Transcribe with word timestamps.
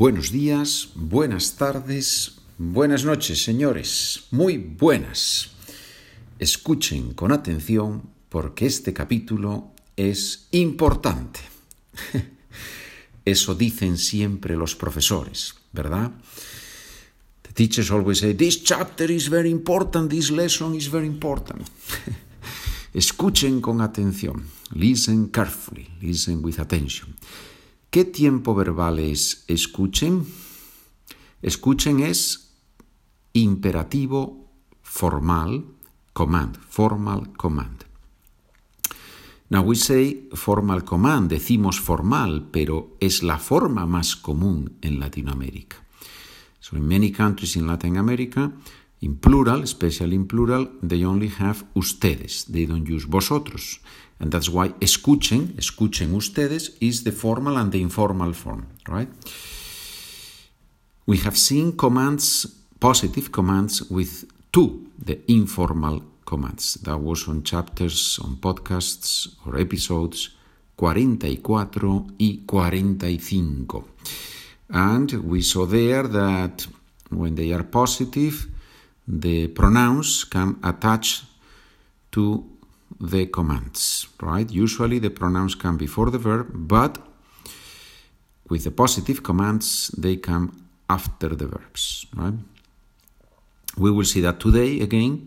Buenos 0.00 0.32
días, 0.32 0.92
buenas 0.94 1.56
tardes, 1.56 2.38
buenas 2.56 3.04
noches, 3.04 3.44
señores, 3.44 4.28
muy 4.30 4.56
buenas. 4.56 5.50
Escuchen 6.38 7.12
con 7.12 7.32
atención 7.32 8.08
porque 8.30 8.64
este 8.64 8.94
capítulo 8.94 9.74
es 9.98 10.48
importante. 10.52 11.40
Eso 13.26 13.54
dicen 13.54 13.98
siempre 13.98 14.56
los 14.56 14.74
profesores, 14.74 15.56
¿verdad? 15.70 16.12
The 17.42 17.52
teachers 17.52 17.90
always 17.90 18.20
say, 18.20 18.32
this 18.32 18.64
chapter 18.64 19.10
is 19.10 19.28
very 19.28 19.50
important, 19.50 20.08
this 20.08 20.30
lesson 20.30 20.74
is 20.74 20.90
very 20.90 21.08
important. 21.08 21.68
Escuchen 22.94 23.60
con 23.60 23.82
atención. 23.82 24.46
Listen 24.72 25.28
carefully, 25.28 25.90
listen 26.00 26.42
with 26.42 26.58
attention. 26.58 27.14
¿Qué 27.90 28.04
tiempo 28.04 28.54
verbal 28.54 29.00
es 29.00 29.44
escuchen? 29.48 30.24
Escuchen 31.42 31.98
es 31.98 32.54
imperativo 33.32 34.48
formal, 34.80 35.64
command, 36.12 36.56
formal 36.56 37.32
command. 37.36 37.84
Now 39.48 39.62
we 39.62 39.74
say 39.74 40.28
formal 40.34 40.84
command, 40.84 41.28
decimos 41.28 41.80
formal, 41.80 42.50
pero 42.52 42.96
es 43.00 43.24
la 43.24 43.38
forma 43.38 43.86
más 43.86 44.14
común 44.14 44.78
en 44.82 45.00
Latinoamérica. 45.00 45.84
So 46.60 46.76
in 46.76 46.86
many 46.86 47.10
countries 47.10 47.56
in 47.56 47.66
Latin 47.66 47.96
America, 47.96 48.52
in 49.00 49.16
plural, 49.16 49.64
especially 49.64 50.14
in 50.14 50.28
plural, 50.28 50.70
they 50.80 51.04
only 51.04 51.32
have 51.40 51.64
ustedes, 51.74 52.44
they 52.52 52.66
don't 52.66 52.88
use 52.88 53.08
vosotros. 53.08 53.80
And 54.20 54.30
that's 54.30 54.48
why 54.48 54.68
escuchen, 54.80 55.54
escuchen 55.56 56.14
ustedes, 56.14 56.76
is 56.80 57.02
the 57.02 57.12
formal 57.12 57.56
and 57.56 57.72
the 57.72 57.80
informal 57.80 58.34
form, 58.34 58.66
right? 58.86 59.08
We 61.06 61.16
have 61.18 61.36
seen 61.36 61.76
commands, 61.76 62.46
positive 62.78 63.32
commands, 63.32 63.82
with 63.90 64.26
tú, 64.52 64.86
the 64.98 65.18
informal 65.28 66.02
commands. 66.26 66.74
That 66.82 66.98
was 66.98 67.26
on 67.28 67.42
chapters, 67.42 68.20
on 68.22 68.36
podcasts 68.36 69.28
or 69.46 69.58
episodes 69.58 70.30
44 70.76 72.06
y 72.18 72.40
45. 72.46 73.84
And 74.72 75.12
we 75.24 75.42
saw 75.42 75.66
there 75.66 76.06
that 76.06 76.66
when 77.10 77.34
they 77.34 77.52
are 77.52 77.64
positive, 77.64 78.46
the 79.06 79.48
pronouns 79.48 80.24
can 80.24 80.56
attach 80.62 81.24
to 82.12 82.44
the 83.00 83.26
commands, 83.26 84.08
right? 84.20 84.50
Usually 84.50 84.98
the 84.98 85.10
pronouns 85.10 85.54
come 85.54 85.76
before 85.76 86.10
the 86.10 86.18
verb, 86.18 86.48
but 86.52 86.98
with 88.48 88.64
the 88.64 88.70
positive 88.70 89.22
commands, 89.22 89.88
they 89.96 90.16
come 90.16 90.66
after 90.88 91.28
the 91.28 91.46
verbs, 91.46 92.06
right? 92.14 92.34
We 93.76 93.90
will 93.90 94.04
see 94.04 94.20
that 94.20 94.40
today 94.40 94.80
again 94.80 95.26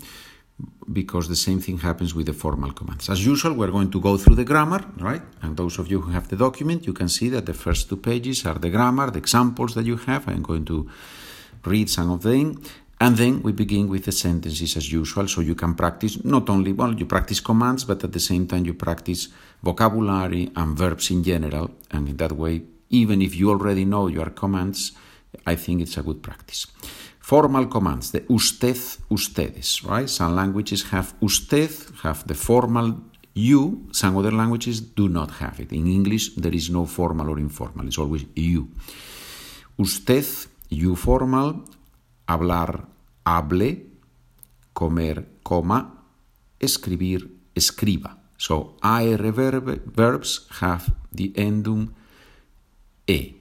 because 0.91 1.27
the 1.29 1.35
same 1.35 1.59
thing 1.61 1.79
happens 1.79 2.13
with 2.13 2.25
the 2.25 2.33
formal 2.33 2.71
commands. 2.73 3.09
As 3.09 3.25
usual, 3.25 3.53
we're 3.53 3.71
going 3.71 3.89
to 3.91 4.01
go 4.01 4.17
through 4.17 4.35
the 4.35 4.43
grammar, 4.43 4.83
right? 4.97 5.21
And 5.41 5.55
those 5.57 5.79
of 5.79 5.89
you 5.89 6.01
who 6.01 6.11
have 6.11 6.27
the 6.27 6.35
document, 6.35 6.85
you 6.85 6.93
can 6.93 7.09
see 7.09 7.29
that 7.29 7.45
the 7.45 7.53
first 7.53 7.89
two 7.89 7.97
pages 7.97 8.45
are 8.45 8.59
the 8.59 8.69
grammar, 8.69 9.09
the 9.09 9.19
examples 9.19 9.73
that 9.75 9.85
you 9.85 9.97
have. 9.97 10.27
I'm 10.27 10.43
going 10.43 10.65
to 10.65 10.89
read 11.65 11.89
some 11.89 12.11
of 12.11 12.21
them. 12.21 12.61
And 13.03 13.17
then 13.17 13.41
we 13.41 13.51
begin 13.51 13.89
with 13.89 14.05
the 14.05 14.13
sentences 14.13 14.77
as 14.77 14.89
usual, 14.89 15.27
so 15.27 15.41
you 15.41 15.55
can 15.55 15.75
practice 15.75 16.23
not 16.23 16.49
only, 16.49 16.71
well, 16.71 16.93
you 16.93 17.05
practice 17.05 17.41
commands, 17.41 17.83
but 17.83 18.01
at 18.01 18.13
the 18.13 18.19
same 18.19 18.47
time 18.47 18.63
you 18.63 18.75
practice 18.75 19.27
vocabulary 19.61 20.49
and 20.55 20.77
verbs 20.77 21.11
in 21.11 21.21
general. 21.21 21.69
And 21.91 22.07
in 22.07 22.15
that 22.15 22.31
way, 22.31 22.61
even 22.91 23.21
if 23.21 23.35
you 23.35 23.49
already 23.49 23.83
know 23.83 24.07
your 24.07 24.29
commands, 24.29 24.93
I 25.45 25.55
think 25.55 25.81
it's 25.81 25.97
a 25.97 26.01
good 26.01 26.23
practice. 26.23 26.65
Formal 27.19 27.65
commands, 27.65 28.11
the 28.11 28.23
usted, 28.29 28.79
ustedes, 29.11 29.83
right? 29.83 30.09
Some 30.09 30.33
languages 30.33 30.83
have 30.91 31.13
usted, 31.21 31.71
have 32.03 32.25
the 32.25 32.35
formal 32.35 33.01
you. 33.33 33.85
Some 33.91 34.15
other 34.15 34.31
languages 34.31 34.79
do 34.79 35.09
not 35.09 35.29
have 35.41 35.59
it. 35.59 35.73
In 35.73 35.87
English, 35.87 36.35
there 36.35 36.55
is 36.55 36.69
no 36.69 36.85
formal 36.85 37.31
or 37.31 37.37
informal. 37.37 37.85
It's 37.85 37.97
always 37.97 38.23
you. 38.33 38.69
Usted, 39.77 40.25
you 40.69 40.95
formal, 40.95 41.65
hablar, 42.29 42.92
hable, 43.25 43.77
comer, 44.73 45.25
coma, 45.43 45.91
escribir, 46.59 47.29
escriba. 47.55 48.17
So, 48.37 48.75
AR 48.81 49.31
verb, 49.31 49.95
verbs 49.95 50.47
have 50.59 50.91
the 51.11 51.31
ending 51.35 51.93
e. 53.07 53.35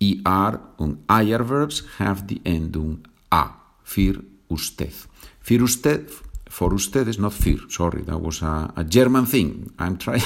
ER 0.00 0.60
and 0.78 1.04
IR 1.08 1.44
verbs 1.44 1.82
have 1.98 2.26
the 2.26 2.40
ending 2.44 3.04
a. 3.30 3.50
Für 3.84 4.22
usted. 4.48 4.92
Für 5.40 5.62
usted, 5.62 6.08
for 6.48 6.72
ustedes, 6.72 7.18
not 7.18 7.32
für. 7.32 7.68
Sorry, 7.68 8.02
that 8.02 8.20
was 8.20 8.42
a, 8.42 8.84
German 8.88 9.26
thing. 9.26 9.72
I'm 9.78 9.98
trying 9.98 10.22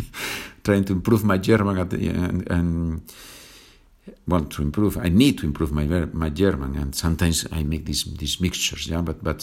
trying 0.64 0.84
to 0.84 0.92
improve 0.92 1.24
my 1.24 1.38
German 1.38 1.78
and, 1.78 2.50
and 2.50 3.02
well 4.26 4.44
to 4.44 4.62
improve. 4.62 4.96
I 4.98 5.08
need 5.08 5.38
to 5.38 5.46
improve 5.46 5.72
my 5.72 5.84
my 6.12 6.30
german 6.30 6.76
and 6.76 6.94
sometimes 6.94 7.46
i 7.52 7.62
make 7.62 7.84
these 7.86 8.04
these 8.04 8.40
mixtures 8.40 8.88
yeah 8.88 9.02
but 9.02 9.22
but 9.22 9.40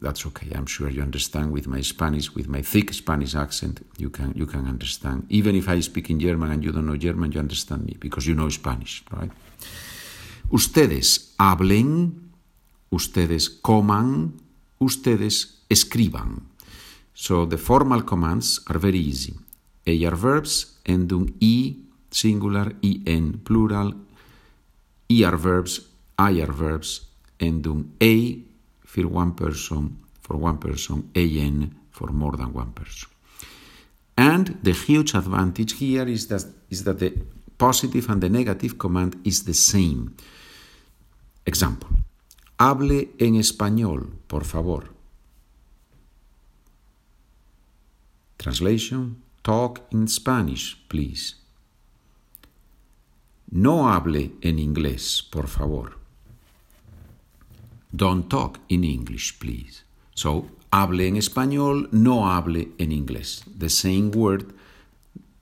that's 0.00 0.24
okay. 0.24 0.48
I'm 0.54 0.64
sure 0.64 0.88
you 0.88 1.02
understand 1.02 1.52
with 1.52 1.66
my 1.66 1.82
spanish 1.82 2.34
with 2.34 2.48
my 2.48 2.62
thick 2.62 2.92
spanish 2.94 3.34
accent 3.34 3.86
you 3.98 4.08
can 4.08 4.32
you 4.34 4.46
can 4.46 4.66
understand. 4.66 5.26
Even 5.28 5.54
if 5.56 5.68
i 5.68 5.80
speak 5.80 6.10
in 6.10 6.18
german 6.20 6.50
and 6.50 6.64
you 6.64 6.72
don't 6.72 6.86
know 6.86 6.96
german 6.96 7.32
you 7.32 7.40
understand 7.40 7.84
me 7.84 7.96
because 8.00 8.26
you 8.26 8.34
know 8.34 8.48
spanish 8.48 9.04
right? 9.12 9.30
Ustedes 10.50 11.34
hablen 11.38 12.30
ustedes 12.90 13.48
coman 13.48 14.40
ustedes 14.80 15.64
escriban. 15.68 16.42
So 17.14 17.44
the 17.44 17.58
formal 17.58 18.02
commands 18.02 18.60
are 18.66 18.78
very 18.78 18.98
easy. 18.98 19.34
Are 19.86 20.16
verbs 20.16 20.80
ending 20.86 21.34
e 21.40 21.76
singular, 22.10 22.76
en 22.82 23.40
plural, 23.44 23.94
er 25.08 25.36
verbs, 25.36 25.80
ir 26.18 26.52
verbs, 26.52 27.08
endum 27.38 27.92
a 28.00 28.44
for 28.84 29.06
one 29.06 29.34
person, 29.34 29.98
for 30.20 30.36
one 30.36 30.58
person, 30.58 31.10
an 31.14 31.74
for 31.90 32.12
more 32.12 32.36
than 32.36 32.52
one 32.52 32.72
person. 32.72 33.08
And 34.16 34.58
the 34.62 34.72
huge 34.72 35.14
advantage 35.14 35.78
here 35.78 36.06
is 36.06 36.26
that, 36.28 36.44
is 36.68 36.84
that 36.84 36.98
the 36.98 37.12
positive 37.56 38.08
and 38.10 38.20
the 38.20 38.28
negative 38.28 38.78
command 38.78 39.16
is 39.24 39.44
the 39.44 39.54
same. 39.54 40.14
Example. 41.46 41.88
Hable 42.58 43.08
en 43.18 43.36
español, 43.36 44.10
por 44.26 44.44
favor. 44.44 44.90
Translation. 48.36 49.22
Talk 49.42 49.80
in 49.90 50.06
Spanish, 50.06 50.76
please. 50.88 51.39
No 53.50 53.88
hable 53.88 54.32
en 54.42 54.58
inglés, 54.58 55.22
por 55.30 55.48
favor. 55.48 55.98
Don't 57.92 58.28
talk 58.28 58.60
in 58.68 58.84
English, 58.84 59.38
please. 59.38 59.82
So, 60.14 60.46
hable 60.70 61.08
en 61.08 61.16
español, 61.16 61.88
no 61.90 62.30
hable 62.30 62.68
en 62.78 62.92
inglés. 62.92 63.42
The 63.58 63.68
same 63.68 64.12
word, 64.12 64.54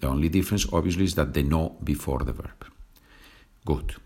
the 0.01 0.07
only 0.07 0.31
difference 0.31 0.67
obviously 0.73 1.05
is 1.05 1.15
that 1.17 1.35
the 1.35 1.43
no 1.43 1.77
before 1.85 2.25
the 2.25 2.33
verb. 2.33 2.65
Good. 3.67 3.97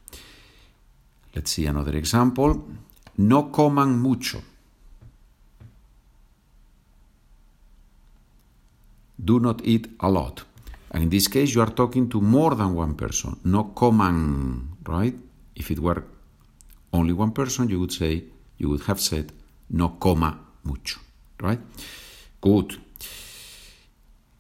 Let's 1.35 1.53
see 1.53 1.67
another 1.67 1.97
example. 1.97 2.65
No 3.17 3.51
coman 3.53 4.01
mucho. 4.01 4.43
Do 9.25 9.39
not 9.39 9.65
eat 9.65 9.89
a 10.01 10.11
lot. 10.11 10.45
And 10.93 11.05
in 11.05 11.09
this 11.09 11.27
case, 11.27 11.55
you 11.55 11.63
are 11.63 11.71
talking 11.71 12.09
to 12.11 12.21
more 12.21 12.55
than 12.55 12.75
one 12.75 12.95
person, 12.95 13.41
no 13.45 13.73
coman, 13.75 14.77
right? 14.87 15.15
If 15.57 15.71
it 15.71 15.79
were 15.79 16.05
only 16.93 17.15
one 17.15 17.33
person, 17.33 17.69
you 17.71 17.81
would 17.81 17.93
say, 17.93 18.25
you 18.59 18.69
would 18.69 18.83
have 18.83 19.01
said, 19.01 19.33
no 19.71 19.97
coma 19.99 20.39
mucho, 20.65 21.01
right? 21.41 21.61
Good. 22.41 22.77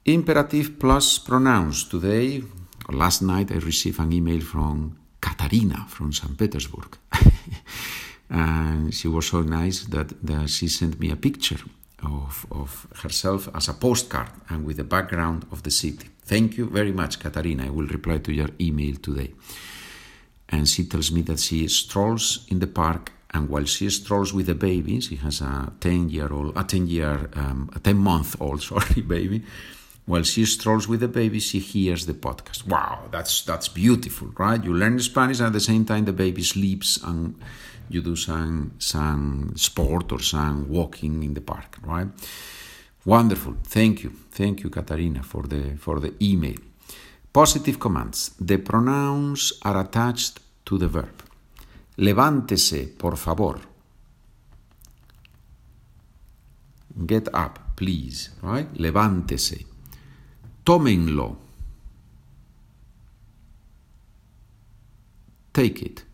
Imperative 0.04 0.78
plus 0.78 1.18
pronouns. 1.18 1.84
Today, 1.84 2.42
last 2.90 3.22
night, 3.22 3.50
I 3.50 3.56
received 3.56 3.98
an 3.98 4.12
email 4.12 4.42
from 4.42 4.98
Katarina 5.22 5.86
from 5.88 6.12
St. 6.12 6.36
Petersburg. 6.36 6.98
and 8.28 8.92
she 8.92 9.08
was 9.08 9.26
so 9.26 9.40
nice 9.40 9.84
that, 9.86 10.08
that 10.26 10.50
she 10.50 10.68
sent 10.68 11.00
me 11.00 11.10
a 11.10 11.16
picture 11.16 11.60
of, 12.02 12.46
of 12.50 12.86
herself 13.02 13.48
as 13.54 13.68
a 13.68 13.74
postcard 13.74 14.30
and 14.48 14.64
with 14.64 14.76
the 14.76 14.84
background 14.84 15.46
of 15.50 15.62
the 15.62 15.70
city. 15.70 16.08
Thank 16.24 16.56
you 16.56 16.66
very 16.68 16.92
much, 16.92 17.18
Katarina. 17.18 17.66
I 17.66 17.70
will 17.70 17.86
reply 17.86 18.18
to 18.18 18.32
your 18.32 18.48
email 18.60 18.96
today. 18.96 19.32
And 20.48 20.68
she 20.68 20.84
tells 20.84 21.10
me 21.10 21.22
that 21.22 21.40
she 21.40 21.66
strolls 21.68 22.46
in 22.48 22.58
the 22.58 22.66
park, 22.66 23.12
and 23.32 23.48
while 23.48 23.64
she 23.64 23.88
strolls 23.90 24.34
with 24.34 24.46
the 24.46 24.54
baby, 24.54 25.00
she 25.00 25.16
has 25.16 25.40
a 25.40 25.72
10 25.80 26.10
year 26.10 26.32
old, 26.32 26.56
a 26.56 26.64
10 26.64 26.86
year, 26.86 27.30
um, 27.34 27.70
a 27.74 27.78
10 27.78 27.96
month 27.96 28.40
old, 28.40 28.62
sorry, 28.70 29.00
baby. 29.02 29.42
While 30.04 30.24
she 30.24 30.44
strolls 30.46 30.88
with 30.88 31.00
the 31.00 31.08
baby, 31.08 31.38
she 31.38 31.60
hears 31.60 32.06
the 32.06 32.14
podcast. 32.14 32.66
Wow, 32.66 33.04
that's 33.10 33.42
that's 33.42 33.68
beautiful, 33.68 34.28
right? 34.36 34.62
You 34.62 34.74
learn 34.74 34.98
Spanish 34.98 35.38
and 35.38 35.46
at 35.46 35.52
the 35.52 35.60
same 35.60 35.84
time 35.84 36.04
the 36.04 36.12
baby 36.12 36.42
sleeps 36.42 36.98
and 37.04 37.40
you 37.88 38.02
do 38.02 38.16
some 38.16 38.72
some 38.78 39.52
sport 39.56 40.10
or 40.12 40.20
some 40.20 40.68
walking 40.68 41.22
in 41.22 41.34
the 41.34 41.40
park, 41.40 41.78
right? 41.84 42.08
Wonderful. 43.04 43.54
Thank 43.64 44.02
you. 44.02 44.10
Thank 44.30 44.62
you, 44.64 44.70
Katarina, 44.70 45.22
for 45.22 45.44
the 45.46 45.76
for 45.76 46.00
the 46.00 46.14
email. 46.20 46.58
Positive 47.32 47.78
commands. 47.78 48.32
The 48.40 48.58
pronouns 48.58 49.52
are 49.62 49.80
attached 49.80 50.40
to 50.64 50.78
the 50.78 50.88
verb. 50.88 51.22
Levántese, 51.96 52.86
por 52.98 53.16
favor. 53.16 53.60
Get 57.06 57.28
up, 57.32 57.58
please, 57.76 58.30
right? 58.42 58.68
Levántese. 58.74 59.71
Tómenlo. 60.64 61.36
Take 65.52 65.82
it. 65.82 66.04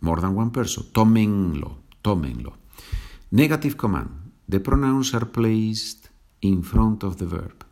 More 0.00 0.20
than 0.20 0.34
one 0.34 0.50
person. 0.50 0.84
Tómenlo. 0.92 1.76
Tómenlo. 2.02 2.54
Negative 3.30 3.76
command. 3.76 4.10
The 4.48 4.60
pronouns 4.60 5.14
are 5.14 5.26
placed 5.26 6.10
in 6.42 6.62
front 6.62 7.04
of 7.04 7.16
the 7.16 7.26
verb. 7.26 7.64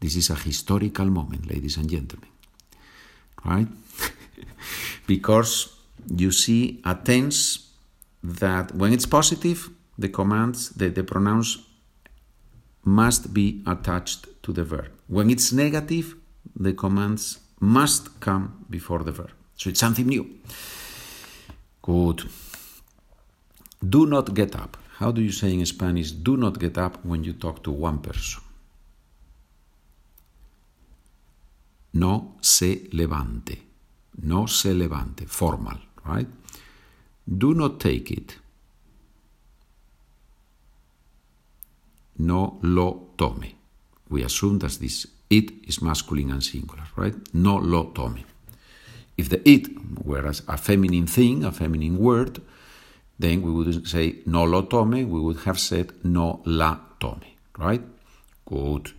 This 0.00 0.16
is 0.16 0.30
a 0.30 0.36
historical 0.36 1.06
moment, 1.06 1.50
ladies 1.50 1.76
and 1.76 1.90
gentlemen. 1.90 2.30
Right? 3.44 3.68
because 5.06 5.74
you 6.08 6.30
see 6.30 6.80
a 6.84 6.94
tense 6.94 7.70
that 8.22 8.74
when 8.74 8.92
it's 8.92 9.06
positive, 9.06 9.70
the 9.98 10.08
commands, 10.08 10.70
the, 10.70 10.90
the 10.90 11.04
pronouns 11.04 11.58
must 12.84 13.34
be 13.34 13.62
attached 13.66 14.26
to 14.46 14.52
the 14.52 14.64
verb. 14.64 14.90
When 15.08 15.28
it's 15.28 15.52
negative, 15.52 16.14
the 16.54 16.72
commands 16.72 17.40
must 17.60 18.20
come 18.20 18.64
before 18.70 19.02
the 19.02 19.10
verb. 19.12 19.32
So 19.56 19.70
it's 19.70 19.80
something 19.80 20.06
new. 20.06 20.24
Good. 21.82 22.22
Do 23.80 24.06
not 24.06 24.34
get 24.34 24.54
up. 24.54 24.76
How 24.98 25.10
do 25.10 25.20
you 25.20 25.32
say 25.32 25.52
in 25.52 25.66
Spanish, 25.66 26.12
do 26.12 26.36
not 26.36 26.58
get 26.58 26.78
up 26.78 27.04
when 27.04 27.24
you 27.24 27.32
talk 27.32 27.62
to 27.64 27.72
one 27.72 27.98
person? 27.98 28.42
No 31.94 32.36
se 32.40 32.88
levante. 32.92 33.58
No 34.22 34.46
se 34.46 34.72
levante. 34.74 35.26
Formal, 35.26 35.78
right? 36.04 36.28
Do 37.26 37.52
not 37.54 37.80
take 37.80 38.10
it. 38.12 38.36
No 42.18 42.58
lo 42.62 43.10
tome. 43.16 43.55
We 44.08 44.22
assume 44.22 44.58
that 44.60 44.72
this 44.80 45.06
it 45.28 45.50
is 45.66 45.82
masculine 45.82 46.30
and 46.30 46.42
singular, 46.42 46.84
right? 46.96 47.14
No 47.34 47.56
lo 47.56 47.90
tome. 47.94 48.24
If 49.16 49.28
the 49.28 49.48
it 49.48 49.68
were 50.04 50.26
as 50.26 50.42
a 50.46 50.56
feminine 50.56 51.06
thing, 51.06 51.44
a 51.44 51.50
feminine 51.50 51.98
word, 51.98 52.40
then 53.18 53.42
we 53.42 53.50
wouldn't 53.50 53.88
say 53.88 54.16
no 54.26 54.44
lo 54.44 54.62
tome, 54.62 55.08
we 55.08 55.20
would 55.20 55.40
have 55.40 55.58
said 55.58 55.92
no 56.04 56.42
la 56.44 56.78
tome, 57.00 57.22
right? 57.58 57.82
Good. 58.44 58.92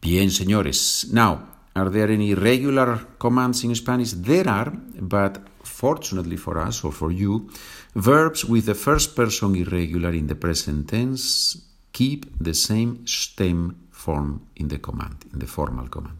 Bien, 0.00 0.28
señores. 0.28 1.10
Now, 1.12 1.48
are 1.74 1.88
there 1.88 2.10
any 2.10 2.34
regular 2.34 2.98
commands 3.18 3.64
in 3.64 3.74
Spanish? 3.74 4.12
There 4.12 4.48
are, 4.48 4.70
but 5.00 5.40
fortunately 5.62 6.36
for 6.36 6.58
us 6.58 6.84
or 6.84 6.92
for 6.92 7.10
you, 7.10 7.50
verbs 7.94 8.44
with 8.44 8.66
the 8.66 8.74
first 8.74 9.14
person 9.16 9.54
irregular 9.54 10.10
in 10.10 10.26
the 10.26 10.34
present 10.34 10.88
tense 10.88 11.56
keep 11.92 12.26
the 12.38 12.54
same 12.54 13.06
stem 13.06 13.87
form 13.98 14.40
in 14.54 14.68
the 14.68 14.78
command, 14.78 15.26
in 15.32 15.40
the 15.40 15.46
formal 15.46 15.88
command. 15.88 16.18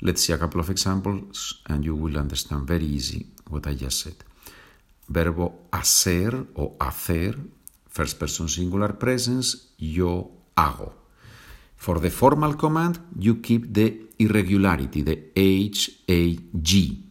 Let's 0.00 0.22
see 0.22 0.32
a 0.32 0.38
couple 0.38 0.60
of 0.60 0.70
examples 0.70 1.62
and 1.66 1.84
you 1.84 1.96
will 1.96 2.16
understand 2.16 2.66
very 2.66 2.84
easy 2.84 3.26
what 3.50 3.66
I 3.66 3.74
just 3.74 4.00
said. 4.00 4.14
Verbo 5.08 5.66
hacer 5.72 6.46
o 6.54 6.76
hacer, 6.80 7.36
first 7.88 8.18
person 8.18 8.48
singular 8.48 8.96
presence, 8.96 9.74
yo 9.78 10.30
hago. 10.56 10.92
For 11.76 11.98
the 11.98 12.10
formal 12.10 12.54
command, 12.54 13.00
you 13.18 13.40
keep 13.40 13.74
the 13.74 14.08
irregularity, 14.18 15.02
the 15.02 15.32
H, 15.34 16.04
A, 16.08 16.38
G, 16.62 17.02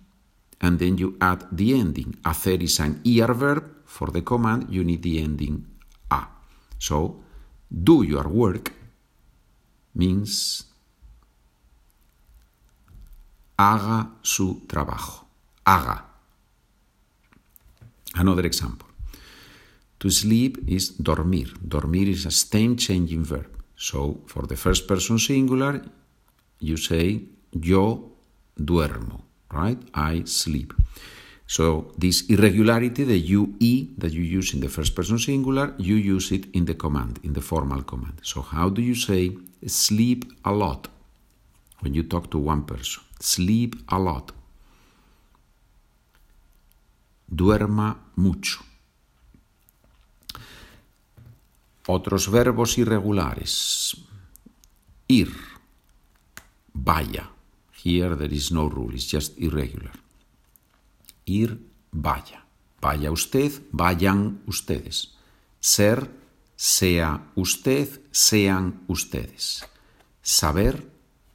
and 0.62 0.80
then 0.80 0.98
you 0.98 1.18
add 1.20 1.48
the 1.52 1.74
ending. 1.78 2.16
Hacer 2.24 2.64
is 2.64 2.80
an 2.80 3.02
ER 3.06 3.34
verb. 3.34 3.64
For 3.86 4.08
the 4.08 4.22
command, 4.22 4.68
you 4.70 4.86
need 4.86 5.04
the 5.04 5.22
ending 5.22 5.66
A. 6.10 6.26
So, 6.80 7.22
do 7.70 8.04
your 8.04 8.30
work 8.30 8.81
means 9.94 10.68
haga 13.58 14.12
su 14.22 14.64
trabajo. 14.68 15.28
Haga. 15.66 16.06
Another 18.16 18.46
example. 18.46 18.88
To 20.00 20.10
sleep 20.10 20.58
is 20.68 20.98
dormir. 20.98 21.54
Dormir 21.62 22.10
is 22.10 22.26
a 22.26 22.32
stem 22.32 22.76
changing 22.76 23.24
verb. 23.24 23.50
So, 23.76 24.22
for 24.26 24.48
the 24.48 24.58
first 24.58 24.88
person 24.88 25.20
singular, 25.20 25.82
you 26.60 26.78
say 26.78 27.24
yo 27.52 28.12
duermo, 28.56 29.24
right? 29.52 29.80
I 29.94 30.24
sleep. 30.26 30.74
So 31.51 31.92
this 31.98 32.30
irregularity, 32.30 33.03
the 33.03 33.19
UE 33.19 33.89
that 33.98 34.13
you 34.13 34.24
use 34.24 34.53
in 34.53 34.62
the 34.62 34.69
first 34.69 34.95
person 34.95 35.19
singular, 35.19 35.75
you 35.77 35.95
use 35.95 36.31
it 36.31 36.45
in 36.53 36.63
the 36.63 36.75
command, 36.75 37.19
in 37.24 37.33
the 37.33 37.42
formal 37.42 37.83
command. 37.83 38.21
So 38.24 38.42
how 38.42 38.69
do 38.69 38.81
you 38.81 38.95
say 38.95 39.36
sleep 39.68 40.31
a 40.45 40.53
lot 40.53 40.88
when 41.81 41.94
you 41.94 42.03
talk 42.03 42.31
to 42.31 42.38
one 42.38 42.63
person? 42.63 43.03
Sleep 43.19 43.75
a 43.89 44.00
lot. 44.00 44.31
Duerma 47.27 47.97
mucho. 48.15 48.63
Otros 51.86 52.27
verbos 52.27 52.77
irregulares. 52.77 53.94
Ir. 55.09 55.27
Vaya. 56.74 57.27
Here 57.83 58.15
there 58.15 58.33
is 58.33 58.51
no 58.51 58.69
rule, 58.69 58.94
it's 58.94 59.06
just 59.06 59.38
irregular 59.38 59.92
ir, 61.25 61.59
vaya. 61.91 62.45
Vaya 62.81 63.12
usted, 63.12 63.51
vayan 63.71 64.41
ustedes. 64.47 65.13
Ser, 65.59 66.09
sea 66.56 67.01
usted, 67.35 68.01
sean 68.12 68.81
ustedes. 68.88 69.65
Saber, 70.21 70.83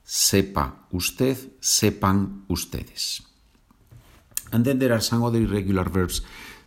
sepa 0.04 0.86
usted, 0.92 1.36
sepan 1.60 2.44
ustedes. 2.48 3.22
And 4.52 4.64
then 4.64 4.78
there 4.78 4.92
are 4.92 5.00
some 5.00 5.24
other 5.24 5.40
irregular 5.40 5.88
verbs 5.88 6.22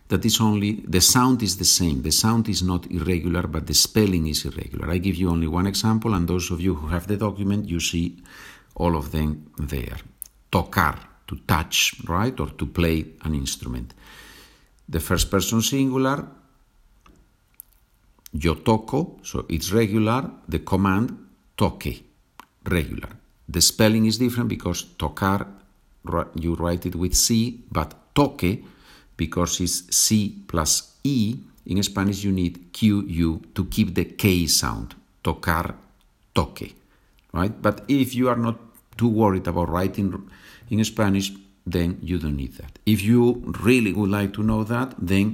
that 0.08 0.24
is 0.24 0.40
only, 0.40 0.82
the 0.86 1.00
sound 1.00 1.42
is 1.42 1.56
the 1.56 1.64
same. 1.64 2.02
The 2.02 2.10
sound 2.10 2.48
is 2.48 2.62
not 2.62 2.90
irregular, 2.90 3.46
but 3.46 3.66
the 3.66 3.74
spelling 3.74 4.26
is 4.26 4.44
irregular. 4.44 4.90
I 4.90 4.98
give 4.98 5.16
you 5.16 5.30
only 5.30 5.46
one 5.46 5.66
example, 5.66 6.14
and 6.14 6.26
those 6.26 6.50
of 6.50 6.60
you 6.60 6.74
who 6.74 6.88
have 6.88 7.06
the 7.06 7.16
document, 7.16 7.68
you 7.68 7.80
see 7.80 8.16
all 8.74 8.96
of 8.96 9.12
them 9.12 9.50
there. 9.56 9.98
Tocar, 10.50 10.98
to 11.30 11.36
touch, 11.46 11.94
right, 12.08 12.40
or 12.40 12.50
to 12.58 12.66
play 12.66 13.06
an 13.22 13.34
instrument. 13.36 13.94
The 14.88 14.98
first 14.98 15.30
person 15.30 15.62
singular, 15.62 16.26
yo 18.32 18.56
toco, 18.56 19.20
so 19.22 19.46
it's 19.48 19.70
regular. 19.70 20.28
The 20.48 20.58
command, 20.58 21.16
toque, 21.56 22.02
regular. 22.64 23.10
The 23.48 23.60
spelling 23.60 24.06
is 24.06 24.18
different 24.18 24.48
because 24.48 24.82
tocar, 24.98 25.46
you 26.34 26.56
write 26.56 26.86
it 26.86 26.96
with 26.96 27.14
C, 27.14 27.62
but 27.70 27.94
toque, 28.12 28.64
because 29.16 29.60
it's 29.60 29.96
C 29.96 30.42
plus 30.48 30.96
E, 31.04 31.36
in 31.66 31.80
Spanish 31.84 32.24
you 32.24 32.32
need 32.32 32.72
QU 32.72 33.40
to 33.54 33.64
keep 33.66 33.94
the 33.94 34.04
K 34.04 34.46
sound. 34.48 34.96
Tocar, 35.22 35.76
toque, 36.34 36.74
right? 37.32 37.62
But 37.62 37.84
if 37.86 38.16
you 38.16 38.28
are 38.28 38.36
not 38.36 38.58
too 39.00 39.12
worried 39.22 39.46
about 39.52 39.68
writing 39.76 40.08
in 40.72 40.84
Spanish, 40.84 41.32
then 41.74 41.98
you 42.08 42.16
don't 42.22 42.36
need 42.36 42.54
that. 42.60 42.72
If 42.94 42.98
you 43.10 43.22
really 43.68 43.92
would 43.98 44.12
like 44.18 44.32
to 44.34 44.42
know 44.42 44.62
that, 44.74 44.88
then 45.12 45.26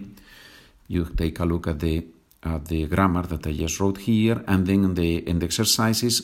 you 0.95 1.05
take 1.23 1.41
a 1.41 1.45
look 1.45 1.67
at 1.67 1.79
the 1.81 1.97
at 2.43 2.63
the 2.73 2.87
grammar 2.87 3.25
that 3.33 3.47
I 3.47 3.53
just 3.65 3.81
wrote 3.81 3.99
here, 4.11 4.39
and 4.47 4.61
then 4.69 4.81
in 4.89 4.95
the 4.95 5.11
in 5.31 5.39
the 5.41 5.47
exercises, 5.47 6.15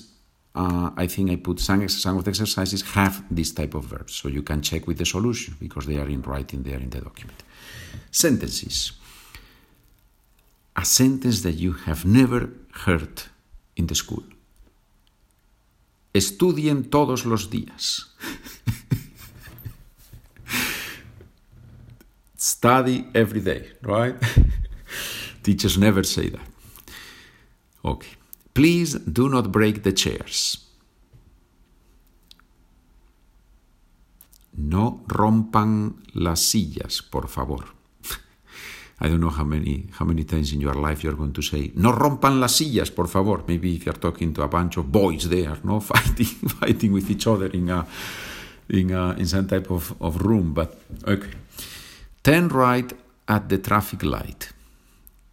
uh, 0.55 0.91
I 1.05 1.07
think 1.13 1.31
I 1.31 1.37
put 1.37 1.59
some 1.61 1.89
some 1.89 2.17
of 2.19 2.25
the 2.25 2.31
exercises 2.35 2.81
have 2.99 3.15
this 3.39 3.51
type 3.53 3.75
of 3.75 3.85
verbs, 3.95 4.13
so 4.19 4.29
you 4.29 4.43
can 4.43 4.61
check 4.63 4.87
with 4.87 4.99
the 4.99 5.09
solution 5.17 5.57
because 5.65 5.85
they 5.87 5.99
are 6.03 6.11
in 6.17 6.23
writing 6.23 6.63
there 6.63 6.81
in 6.87 6.91
the 6.91 7.01
document. 7.01 7.41
Sentences. 8.11 8.93
A 10.83 10.85
sentence 10.85 11.39
that 11.43 11.57
you 11.65 11.73
have 11.87 12.01
never 12.21 12.41
heard 12.85 13.17
in 13.77 13.87
the 13.87 13.95
school. 13.95 14.25
Estudien 16.15 16.91
todos 16.91 17.25
los 17.25 17.49
días. 17.49 18.15
Study 22.37 23.07
every 23.15 23.41
day, 23.41 23.73
right? 23.83 24.17
Teachers 25.43 25.79
never 25.79 26.05
say 26.05 26.29
that. 26.31 26.49
Okay. 27.85 28.11
Please 28.55 28.95
do 28.95 29.29
not 29.29 29.51
break 29.51 29.83
the 29.83 29.93
chairs. 29.93 30.59
No 34.55 35.03
rompan 35.07 36.03
las 36.15 36.41
sillas, 36.41 37.03
por 37.03 37.29
favor. 37.29 37.82
I 39.05 39.09
don't 39.09 39.21
know 39.21 39.31
how 39.31 39.43
many 39.43 39.89
how 39.99 40.05
many 40.05 40.23
times 40.23 40.53
in 40.53 40.61
your 40.61 40.75
life 40.75 41.03
you're 41.03 41.17
going 41.17 41.33
to 41.33 41.43
say 41.43 41.73
no 41.75 41.91
rompan 41.91 42.39
las 42.39 42.55
sillas, 42.57 42.93
por 42.93 43.09
favor. 43.09 43.43
Maybe 43.49 43.75
if 43.75 43.85
you're 43.85 43.99
talking 43.99 44.33
to 44.35 44.43
a 44.43 44.49
bunch 44.49 44.77
of 44.77 44.93
boys 44.93 45.29
there, 45.29 45.59
no 45.65 45.81
fighting 45.91 46.49
fighting 46.61 46.93
with 46.93 47.11
each 47.11 47.27
other 47.27 47.47
in 47.47 47.69
a 47.69 47.85
in 48.69 48.93
a, 48.93 49.11
in 49.19 49.27
some 49.27 49.49
type 49.49 49.71
of, 49.73 49.93
of 50.01 50.23
room. 50.23 50.55
But 50.55 50.79
okay, 51.05 51.31
turn 52.23 52.47
right 52.49 52.93
at 53.27 53.49
the 53.49 53.59
traffic 53.59 54.05
light. 54.05 54.53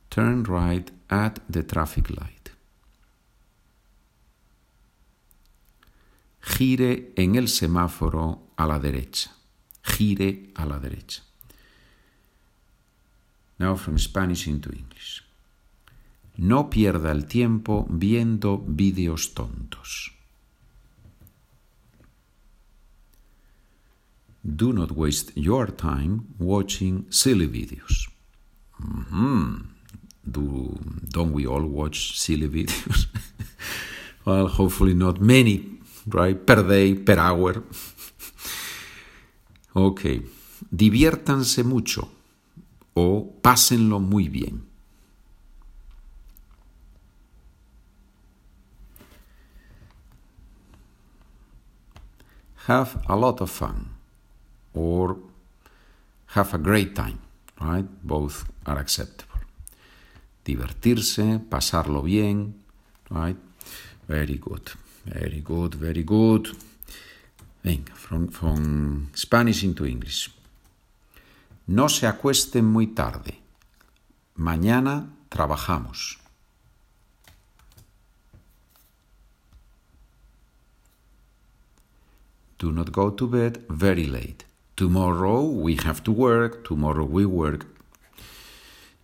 Turn 0.09 0.43
right 0.45 0.89
at 1.11 1.39
the 1.47 1.61
traffic 1.61 2.09
light. 2.09 2.49
Gire 6.57 7.13
en 7.15 7.35
el 7.35 7.47
semáforo 7.47 8.39
a 8.57 8.65
la 8.65 8.79
derecha. 8.79 9.29
Gire 9.83 10.49
a 10.55 10.65
la 10.65 10.79
derecha. 10.79 11.28
Now 13.59 13.75
from 13.75 13.99
Spanish 13.99 14.47
into 14.47 14.71
English. 14.71 15.21
No 16.37 16.69
pierda 16.69 17.11
el 17.11 17.25
tiempo 17.25 17.85
viendo 17.89 18.63
vídeos 18.65 19.33
tontos. 19.33 20.13
Do 24.41 24.71
not 24.71 24.91
waste 24.93 25.33
your 25.35 25.75
time 25.75 26.21
watching 26.37 27.05
silly 27.09 27.47
videos. 27.47 28.07
Mm 28.79 29.05
-hmm. 29.09 29.65
Do, 30.23 30.79
don't 31.11 31.33
we 31.33 31.45
all 31.45 31.65
watch 31.65 32.17
silly 32.17 32.47
videos? 32.47 33.09
well, 34.25 34.47
hopefully 34.47 34.93
not 34.93 35.19
many, 35.19 35.79
right? 36.05 36.37
Per 36.45 36.63
day, 36.63 36.95
per 36.95 37.17
hour. 37.17 37.63
ok. 39.73 40.23
Diviértanse 40.69 41.63
mucho 41.63 42.18
o 42.99 43.33
pásenlo 43.41 43.99
muy 43.99 44.27
bien. 44.29 44.67
Have 52.67 52.99
a 53.07 53.15
lot 53.15 53.41
of 53.41 53.49
fun 53.49 53.87
or 54.73 55.17
have 56.35 56.53
a 56.53 56.57
great 56.57 56.93
time, 56.93 57.19
right? 57.59 57.87
Both 58.03 58.45
are 58.65 58.79
acceptable. 58.79 59.41
Divertirse, 60.43 61.39
pasarlo 61.49 62.03
bien, 62.03 62.53
right? 63.09 63.37
Very 64.07 64.37
good, 64.37 64.71
very 65.05 65.41
good, 65.41 65.75
very 65.75 66.03
good. 66.03 66.49
Venga, 67.63 67.93
from, 67.93 68.27
from 68.27 69.09
Spanish 69.13 69.63
into 69.63 69.85
English. 69.85 70.29
No 71.69 71.87
se 71.87 72.07
acuesten 72.07 72.65
muy 72.65 72.87
tarde. 72.87 73.43
Mañana 74.35 75.13
trabajamos. 75.29 76.17
Do 82.57 82.71
not 82.71 82.89
go 82.91 83.13
to 83.13 83.27
bed 83.27 83.67
very 83.69 84.07
late. 84.07 84.45
Tomorrow 84.73 85.43
we 85.43 85.75
have 85.85 86.01
to 86.01 86.11
work. 86.11 86.67
Tomorrow 86.67 87.05
we 87.05 87.25
work. 87.25 87.67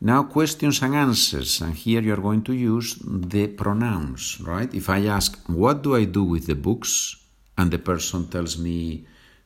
Now, 0.02 0.24
questions 0.24 0.82
and 0.82 0.96
answers. 0.96 1.62
And 1.62 1.76
here 1.76 2.02
you 2.02 2.14
are 2.14 2.22
going 2.22 2.42
to 2.46 2.54
use 2.54 2.98
the 3.06 3.48
pronouns, 3.48 4.42
right? 4.42 4.74
If 4.74 4.90
I 4.90 5.06
ask, 5.06 5.38
What 5.46 5.84
do 5.84 5.96
I 5.96 6.06
do 6.06 6.24
with 6.24 6.48
the 6.48 6.56
books? 6.56 7.18
and 7.60 7.70
the 7.70 7.78
person 7.78 8.28
tells 8.28 8.58
me, 8.58 9.06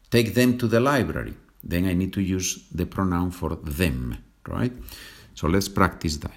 Take 0.10 0.36
them 0.36 0.58
to 0.58 0.70
the 0.70 0.80
library 0.80 1.36
then 1.64 1.86
I 1.86 1.94
need 1.94 2.14
to 2.14 2.22
use 2.22 2.66
the 2.72 2.86
pronoun 2.86 3.32
for 3.32 3.56
them, 3.56 4.18
right? 4.48 4.74
So 5.36 5.48
let's 5.48 5.70
practice 5.70 6.18
that. 6.18 6.34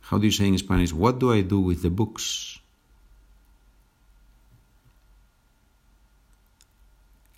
How 0.00 0.18
do 0.18 0.26
you 0.26 0.32
say 0.32 0.46
in 0.46 0.58
Spanish, 0.58 0.92
what 0.92 1.18
do 1.18 1.32
I 1.32 1.42
do 1.42 1.60
with 1.60 1.82
the 1.82 1.90
books? 1.90 2.58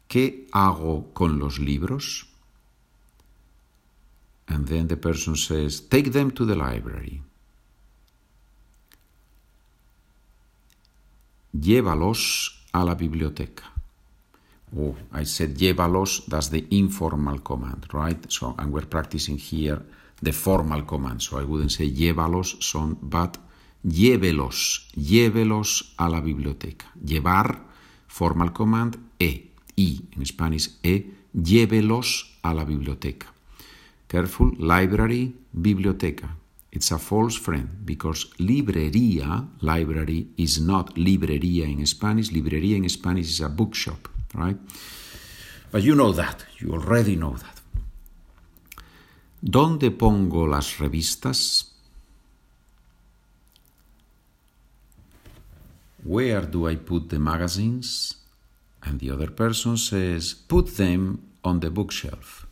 ¿Qué 0.09 0.47
hago 0.53 1.12
con 1.12 1.38
los 1.38 1.59
libros? 1.59 2.25
And 4.47 4.69
then 4.69 4.88
the 4.88 4.97
person 4.97 5.35
says, 5.37 5.81
take 5.81 6.12
them 6.12 6.31
to 6.33 6.45
the 6.45 6.55
library. 6.55 7.23
Llévalos 11.53 12.50
a 12.73 12.85
la 12.85 12.95
biblioteca 12.95 13.74
oh, 14.76 14.95
I 15.12 15.25
said 15.25 15.57
llévalos, 15.57 16.25
that's 16.26 16.50
the 16.50 16.66
informal 16.71 17.40
command, 17.43 17.87
right? 17.93 18.25
So, 18.28 18.54
and 18.59 18.73
we're 18.73 18.87
practicing 18.87 19.38
here 19.38 19.83
the 20.21 20.33
formal 20.33 20.85
command. 20.85 21.23
So 21.23 21.38
I 21.38 21.45
wouldn't 21.45 21.73
say 21.73 21.90
llévalos, 21.90 22.57
son, 22.61 22.99
but 23.00 23.38
llévelos, 23.83 24.88
llévelos 24.95 25.95
a 25.97 26.09
la 26.09 26.21
biblioteca. 26.21 26.87
Llevar, 27.04 27.61
formal 28.07 28.52
command, 28.52 28.99
e, 29.19 29.50
i, 29.76 30.00
en 30.16 30.26
Spanish, 30.26 30.71
e, 30.83 31.12
llévelos 31.33 32.38
a 32.43 32.54
la 32.54 32.64
biblioteca. 32.64 33.33
Careful, 34.09 34.57
library, 34.59 35.35
biblioteca. 35.52 36.37
It's 36.71 36.90
a 36.90 36.99
false 36.99 37.38
friend 37.38 37.69
because 37.85 38.31
librería, 38.38 39.49
library, 39.61 40.33
is 40.37 40.61
not 40.61 40.97
librería 40.97 41.66
in 41.66 41.87
Spanish. 41.87 42.33
Librería 42.33 42.76
in 42.76 42.88
Spanish 42.88 43.31
is 43.31 43.40
a 43.40 43.49
bookshop 43.49 44.09
right? 44.35 44.59
But 45.71 45.83
you 45.83 45.95
know 45.95 46.12
that, 46.12 46.45
you 46.59 46.73
already 46.73 47.17
know 47.17 47.37
that. 47.37 47.61
¿Dónde 49.43 49.91
pongo 49.91 50.47
las 50.47 50.79
revistas? 50.79 51.71
Where 56.03 56.43
do 56.43 56.69
I 56.69 56.76
put 56.76 57.09
the 57.09 57.19
magazines? 57.19 58.17
And 58.83 59.00
the 59.00 59.11
other 59.11 59.31
person 59.31 59.76
says, 59.76 60.35
put 60.35 60.76
them 60.76 61.23
on 61.43 61.61
the 61.61 61.71
bookshelf. 61.71 62.47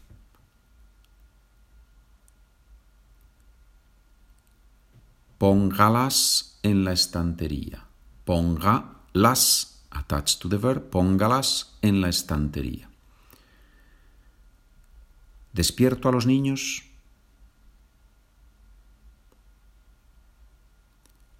Póngalas 5.39 6.59
en 6.63 6.85
la 6.85 6.93
estantería. 6.93 7.85
Ponga 8.25 8.85
las 9.13 9.72
attached 9.95 10.41
to 10.43 10.49
the 10.49 10.59
verb, 10.59 10.91
póngalas 10.91 11.77
en 11.83 12.01
la 12.01 12.09
estantería. 12.09 12.89
¿Despierto 15.53 16.09
a 16.09 16.13
los 16.13 16.27
niños? 16.27 16.83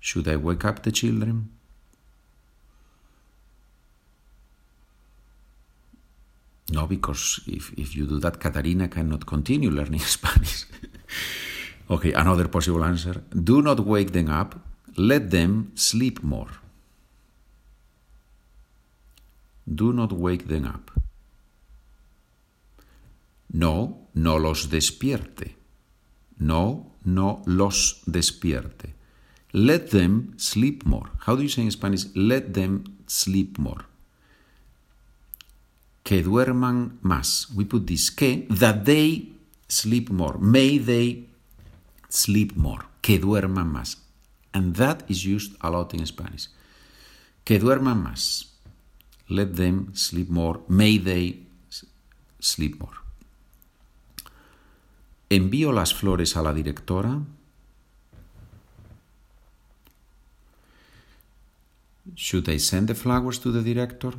Should 0.01 0.29
I 0.29 0.37
wake 0.37 0.65
up 0.65 0.83
the 0.83 0.93
children? 0.93 1.51
No, 6.71 6.87
because 6.87 7.41
if, 7.47 7.73
if 7.77 7.95
you 7.95 8.07
do 8.07 8.19
that, 8.21 8.41
Katarina 8.41 8.89
cannot 8.89 9.27
continue 9.27 9.71
learning 9.71 10.01
Spanish. 10.17 10.65
okay, 11.89 12.13
another 12.13 12.49
possible 12.49 12.85
answer. 12.85 13.23
Do 13.31 13.63
not 13.63 13.81
wake 13.81 14.13
them 14.13 14.29
up, 14.29 14.59
let 14.97 15.31
them 15.31 15.73
sleep 15.75 16.23
more. 16.23 16.49
Do 19.67 19.93
not 19.93 20.13
wake 20.13 20.49
them 20.49 20.65
up. 20.65 20.91
No, 23.53 24.09
no 24.15 24.39
los 24.39 24.71
despierte. 24.71 25.57
No, 26.39 26.93
no 27.05 27.43
los 27.47 28.03
despierte. 28.07 28.95
Let 29.53 29.91
them 29.91 30.35
sleep 30.39 30.85
more. 30.85 31.11
How 31.27 31.37
do 31.37 31.43
you 31.43 31.49
say 31.49 31.63
in 31.63 31.71
Spanish? 31.71 32.07
Let 32.15 32.55
them 32.55 32.85
sleep 33.07 33.59
more. 33.59 33.85
Que 36.03 36.23
duerman 36.23 36.99
más. 37.03 37.49
We 37.55 37.65
put 37.65 37.87
this 37.87 38.11
que, 38.11 38.47
that 38.49 38.85
they 38.87 39.33
sleep 39.69 40.11
more. 40.11 40.39
May 40.39 40.79
they 40.79 41.29
sleep 42.09 42.57
more. 42.57 42.87
Que 43.03 43.19
duerman 43.19 43.71
más. 43.71 43.99
And 44.55 44.75
that 44.77 45.05
is 45.09 45.25
used 45.25 45.55
a 45.61 45.71
lot 45.71 45.95
in 45.95 46.05
Spanish. 46.07 46.49
Que 47.45 47.59
duerman 47.59 48.03
más. 48.03 48.52
Let 49.33 49.57
them 49.57 49.95
sleep 49.95 50.29
more. 50.29 50.61
May 50.69 50.99
they 50.99 51.47
sleep 52.39 52.79
more. 52.79 52.99
¿Envío 55.31 55.73
las 55.73 55.95
flores 55.95 56.37
a 56.37 56.43
la 56.43 56.53
directora? 56.53 57.23
Should 62.15 62.49
I 62.51 62.59
send 62.59 62.89
the 62.89 62.95
flowers 62.95 63.41
to 63.41 63.51
the 63.51 63.63
director? 63.63 64.13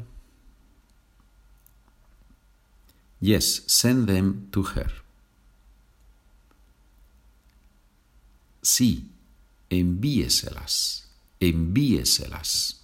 Yes, 3.19 3.63
send 3.67 4.07
them 4.07 4.49
to 4.51 4.63
her. 4.63 4.91
Sí, 8.63 9.11
envíeselas. 9.69 11.03
envíeselas. 11.49 12.82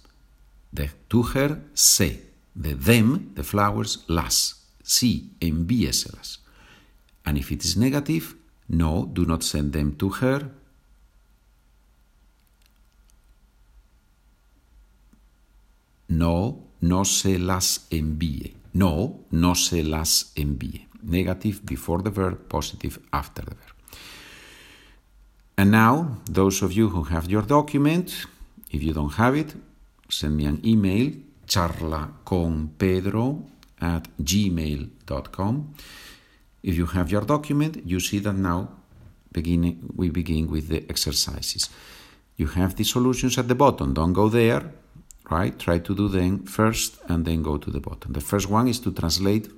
De 0.72 0.90
to 1.08 1.22
her, 1.34 1.62
se. 1.74 2.22
De 2.54 2.74
them, 2.74 3.32
the 3.34 3.42
flowers, 3.42 4.04
las. 4.08 4.66
Sí, 4.82 5.32
envíeselas. 5.40 6.40
And 7.24 7.38
if 7.38 7.52
it 7.52 7.64
is 7.64 7.76
negative, 7.76 8.34
no, 8.68 9.08
do 9.12 9.24
not 9.24 9.42
send 9.42 9.72
them 9.72 9.96
to 9.96 10.10
her. 10.20 10.50
No, 16.08 16.66
no 16.80 17.04
se 17.04 17.38
las 17.38 17.86
envíe. 17.90 18.54
No, 18.72 19.20
no 19.30 19.54
se 19.54 19.82
las 19.82 20.32
envíe. 20.34 20.86
Negative 21.02 21.60
before 21.64 22.02
the 22.02 22.10
verb, 22.10 22.48
positive 22.48 22.98
after 23.12 23.42
the 23.42 23.54
verb. 23.54 23.76
And 25.56 25.70
now, 25.70 26.22
those 26.24 26.62
of 26.62 26.72
you 26.72 26.88
who 26.88 27.04
have 27.04 27.30
your 27.30 27.42
document, 27.42 28.26
if 28.70 28.82
you 28.82 28.92
don't 28.92 29.14
have 29.14 29.36
it, 29.36 29.54
send 30.10 30.36
me 30.36 30.44
an 30.46 30.60
email, 30.64 31.12
charlaconpedro 31.46 33.42
at 33.80 34.08
gmail.com. 34.18 35.74
If 36.62 36.76
you 36.76 36.86
have 36.86 37.10
your 37.10 37.22
document, 37.22 37.82
you 37.86 38.00
see 38.00 38.18
that 38.18 38.34
now 38.34 38.68
beginning, 39.32 39.92
we 39.96 40.10
begin 40.10 40.50
with 40.50 40.68
the 40.68 40.84
exercises. 40.88 41.70
You 42.36 42.48
have 42.48 42.76
the 42.76 42.84
solutions 42.84 43.38
at 43.38 43.48
the 43.48 43.54
bottom. 43.54 43.94
Don't 43.94 44.12
go 44.12 44.28
there, 44.28 44.72
right? 45.30 45.58
Try 45.58 45.78
to 45.78 45.94
do 45.94 46.08
them 46.08 46.44
first 46.44 46.98
and 47.08 47.24
then 47.24 47.42
go 47.42 47.56
to 47.56 47.70
the 47.70 47.80
bottom. 47.80 48.12
The 48.12 48.20
first 48.20 48.48
one 48.48 48.68
is 48.68 48.80
to 48.80 48.92
translate 48.92 49.48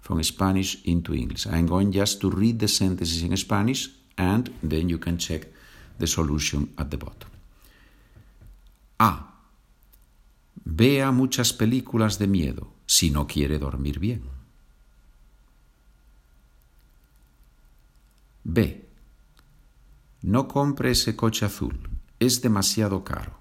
from 0.00 0.22
Spanish 0.22 0.84
into 0.84 1.14
English. 1.14 1.46
I'm 1.46 1.66
going 1.66 1.92
just 1.92 2.20
to 2.20 2.30
read 2.30 2.58
the 2.58 2.68
sentences 2.68 3.22
in 3.22 3.36
Spanish 3.36 3.88
and 4.18 4.52
then 4.62 4.88
you 4.88 4.98
can 4.98 5.18
check 5.18 5.46
the 5.98 6.06
solution 6.06 6.74
at 6.78 6.90
the 6.90 6.98
bottom. 6.98 7.30
A. 9.00 9.31
Vea 10.64 11.10
muchas 11.10 11.52
películas 11.52 12.18
de 12.18 12.26
miedo 12.26 12.72
si 12.86 13.10
no 13.10 13.26
quiere 13.26 13.58
dormir 13.58 13.98
bien. 13.98 14.22
B. 18.44 18.88
No 20.22 20.46
compre 20.46 20.90
ese 20.90 21.16
coche 21.16 21.46
azul, 21.46 21.90
es 22.18 22.42
demasiado 22.42 23.02
caro. 23.02 23.38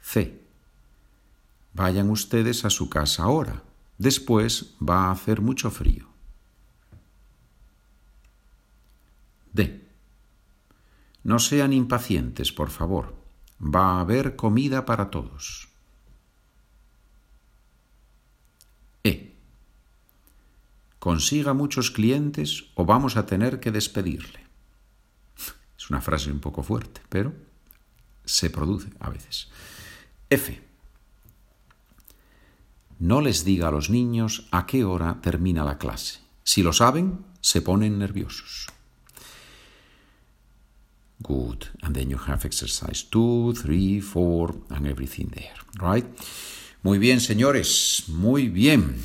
C. 0.00 0.42
Vayan 1.74 2.10
ustedes 2.10 2.64
a 2.64 2.70
su 2.70 2.90
casa 2.90 3.24
ahora, 3.24 3.62
después 3.98 4.74
va 4.82 5.06
a 5.06 5.10
hacer 5.12 5.40
mucho 5.40 5.70
frío. 5.70 6.08
D. 9.52 9.87
No 11.24 11.38
sean 11.38 11.72
impacientes, 11.72 12.52
por 12.52 12.70
favor. 12.70 13.14
Va 13.60 13.96
a 13.96 14.00
haber 14.00 14.36
comida 14.36 14.84
para 14.84 15.10
todos. 15.10 15.68
E. 19.04 19.36
Consiga 20.98 21.54
muchos 21.54 21.90
clientes 21.90 22.66
o 22.74 22.84
vamos 22.84 23.16
a 23.16 23.26
tener 23.26 23.60
que 23.60 23.70
despedirle. 23.70 24.46
Es 25.76 25.90
una 25.90 26.00
frase 26.00 26.30
un 26.30 26.40
poco 26.40 26.62
fuerte, 26.62 27.00
pero 27.08 27.32
se 28.24 28.50
produce 28.50 28.90
a 29.00 29.10
veces. 29.10 29.48
F. 30.30 30.62
No 32.98 33.20
les 33.20 33.44
diga 33.44 33.68
a 33.68 33.70
los 33.70 33.90
niños 33.90 34.48
a 34.50 34.66
qué 34.66 34.84
hora 34.84 35.20
termina 35.22 35.64
la 35.64 35.78
clase. 35.78 36.20
Si 36.42 36.62
lo 36.62 36.72
saben, 36.72 37.24
se 37.40 37.62
ponen 37.62 37.98
nerviosos. 37.98 38.66
Good. 41.20 41.66
And 41.82 41.94
then 41.94 42.10
you 42.10 42.18
have 42.26 42.44
exercise 42.44 43.02
2, 43.10 43.54
3, 43.54 44.00
4, 44.00 44.54
and 44.70 44.86
everything 44.86 45.30
there. 45.30 45.56
Right? 45.80 46.06
Muy 46.82 46.98
bien, 46.98 47.20
señores. 47.20 48.04
Muy 48.08 48.48
bien. 48.48 48.96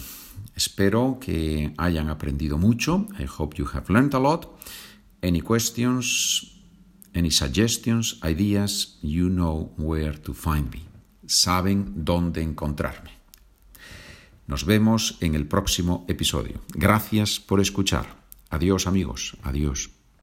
Espero 0.56 1.18
que 1.20 1.74
hayan 1.78 2.10
aprendido 2.10 2.58
mucho. 2.58 3.08
I 3.20 3.26
hope 3.26 3.58
you 3.58 3.68
have 3.74 3.90
learned 3.90 4.14
a 4.14 4.20
lot. 4.20 4.48
Any 5.22 5.42
questions, 5.42 6.62
any 7.14 7.32
suggestions, 7.32 8.20
ideas, 8.24 9.00
you 9.02 9.30
know 9.30 9.72
where 9.78 10.18
to 10.20 10.34
find 10.34 10.72
me. 10.72 10.82
Saben 11.26 12.06
dónde 12.06 12.42
encontrarme. 12.42 13.12
Nos 14.46 14.66
vemos 14.66 15.18
en 15.22 15.36
el 15.36 15.48
próximo 15.48 16.06
episodio. 16.08 16.62
Gracias 16.74 17.40
por 17.40 17.60
escuchar. 17.62 18.06
Adiós 18.50 18.86
amigos. 18.86 19.38
Adiós. 19.42 20.03